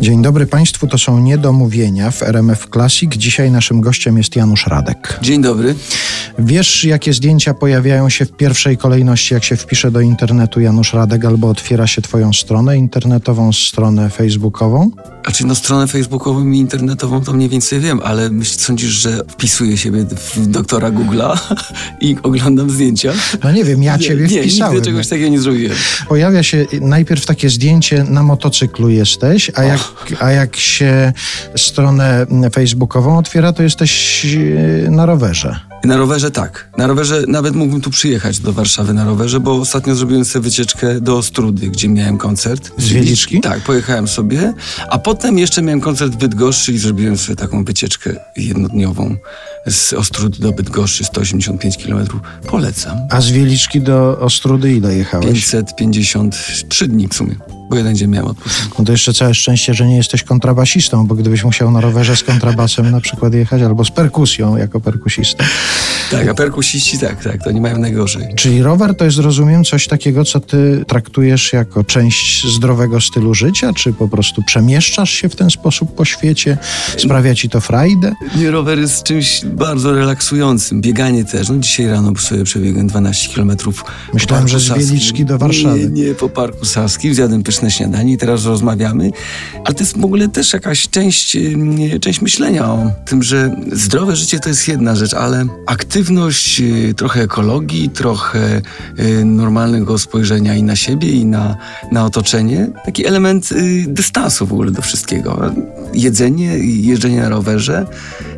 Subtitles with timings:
[0.00, 3.12] Dzień dobry Państwu, to są Niedomówienia w RMF Classic.
[3.16, 5.18] Dzisiaj naszym gościem jest Janusz Radek.
[5.22, 5.74] Dzień dobry.
[6.38, 11.24] Wiesz, jakie zdjęcia pojawiają się w pierwszej kolejności, jak się wpisze do internetu Janusz Radek
[11.24, 14.90] albo otwiera się Twoją stronę internetową, stronę facebookową?
[15.24, 19.76] Znaczy, no stronę facebookową i internetową to mniej więcej wiem, ale myśl, sądzisz, że wpisuję
[19.76, 21.38] siebie w doktora Google'a
[22.00, 23.12] i oglądam zdjęcia?
[23.44, 24.74] No nie wiem, ja nie, Ciebie nie, wpisałem.
[24.74, 25.76] Nigdy czegoś takiego nie zrobiłem.
[26.08, 29.80] Pojawia się najpierw takie zdjęcie, na motocyklu jesteś, a jak,
[30.20, 31.12] a jak się
[31.56, 34.24] stronę facebookową otwiera, to jesteś
[34.86, 35.71] e, na rowerze.
[35.84, 36.68] Na rowerze tak.
[36.78, 41.00] Na rowerze nawet mógłbym tu przyjechać do Warszawy na rowerze, bo ostatnio zrobiłem sobie wycieczkę
[41.00, 42.70] do Ostrudy, gdzie miałem koncert.
[42.78, 43.40] Z Wieliczki?
[43.40, 44.54] Tak, pojechałem sobie,
[44.90, 49.16] a potem jeszcze miałem koncert w Bydgoszczy i zrobiłem sobie taką wycieczkę jednodniową
[49.66, 52.06] z Ostrudy do Bydgoszczy, 185 km.
[52.48, 52.96] Polecam.
[53.10, 55.26] A z Wieliczki do Ostrudy ile jechałeś?
[55.26, 57.34] 553 dni w sumie,
[57.72, 58.76] bo jeden dzień miałem odpoczynku.
[58.78, 62.22] No to jeszcze całe szczęście, że nie jesteś kontrabasistą, bo gdybyś musiał na rowerze z
[62.22, 65.44] kontrabasem na przykład jechać, albo z perkusją jako perkusista.
[66.10, 68.34] Tak, a perkusiści tak, tak, to nie mają najgorzej.
[68.36, 73.72] Czyli rower to jest, rozumiem, coś takiego, co ty traktujesz jako część zdrowego stylu życia,
[73.72, 76.58] czy po prostu przemieszczasz się w ten sposób po świecie?
[76.98, 78.12] Sprawia ci to frajdę?
[78.36, 80.80] Nie, rower jest czymś bardzo relaksującym.
[80.80, 81.48] Bieganie też.
[81.48, 83.56] No dzisiaj rano sobie przebiegłem 12 km.
[84.14, 85.90] Myślałem, że z Wieliczki do Warszawy.
[85.90, 87.14] Nie, nie, po Parku Saskim.
[87.14, 89.10] Zjadłem pyszne śniadanie i teraz rozmawiamy.
[89.64, 94.16] Ale to jest w ogóle też jakaś część, y, część myślenia o tym, że zdrowe
[94.16, 98.62] życie to jest jedna rzecz, ale aktywność, y, trochę ekologii, trochę
[98.98, 101.56] y, normalnego spojrzenia i na siebie, i na,
[101.92, 102.70] na otoczenie.
[102.84, 103.48] Taki element
[103.86, 105.52] dystansu w ogóle do wszystkiego.
[105.94, 107.86] Jedzenie, jeżdżenie na rowerze,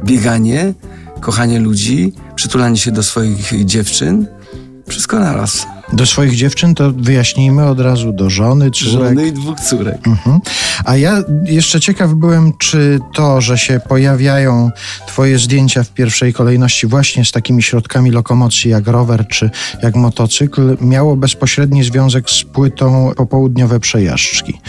[0.05, 0.75] bieganie,
[1.21, 4.27] kochanie ludzi, przytulanie się do swoich dziewczyn.
[4.89, 5.67] Wszystko naraz.
[5.93, 8.93] Do swoich dziewczyn to wyjaśnijmy od razu do żony, córek.
[8.93, 10.07] Żony i dwóch córek.
[10.07, 10.41] Mhm.
[10.85, 14.71] A ja jeszcze ciekaw byłem, czy to, że się pojawiają
[15.07, 19.51] twoje zdjęcia w pierwszej kolejności właśnie z takimi środkami lokomocji jak rower czy
[19.83, 24.61] jak motocykl, miało bezpośredni związek z płytą Popołudniowe Przejażdżki.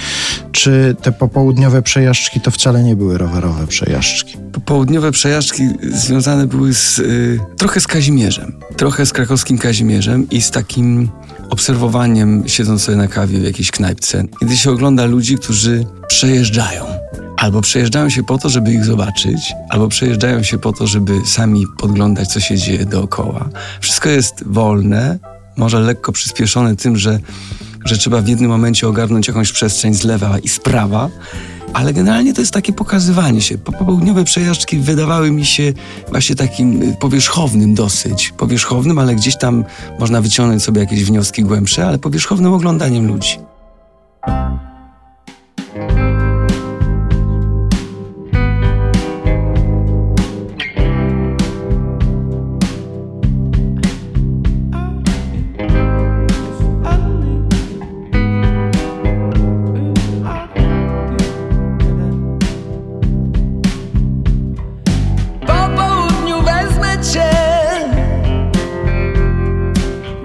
[0.55, 4.38] Czy te popołudniowe przejażdżki to wcale nie były rowerowe przejażdżki?
[4.51, 10.51] Popołudniowe przejażdżki związane były z, y, trochę z Kazimierzem, trochę z krakowskim Kazimierzem i z
[10.51, 11.09] takim
[11.49, 16.85] obserwowaniem, siedząc sobie na kawie w jakiejś knajpce, kiedy się ogląda ludzi, którzy przejeżdżają.
[17.37, 21.66] Albo przejeżdżają się po to, żeby ich zobaczyć, albo przejeżdżają się po to, żeby sami
[21.77, 23.49] podglądać, co się dzieje dookoła.
[23.81, 25.19] Wszystko jest wolne,
[25.57, 27.19] może lekko przyspieszone tym, że,
[27.85, 31.09] że trzeba w jednym momencie ogarnąć jakąś przestrzeń z lewa i z prawa,
[31.73, 33.57] ale generalnie to jest takie pokazywanie się.
[33.57, 35.73] Popołudniowe przejażdżki wydawały mi się
[36.09, 38.34] właśnie takim y, powierzchownym dosyć.
[38.38, 39.63] Powierzchownym, ale gdzieś tam
[40.00, 43.40] można wyciągnąć sobie jakieś wnioski głębsze, ale powierzchownym oglądaniem ludzi.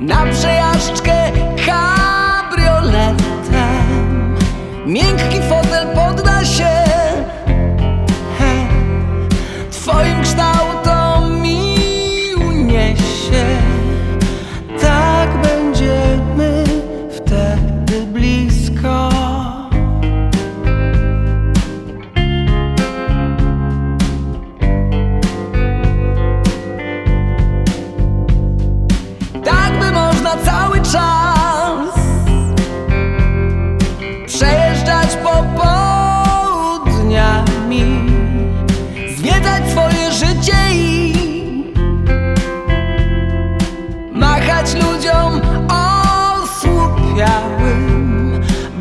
[0.00, 0.59] Na przejażdżkę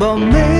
[0.00, 0.59] but maybe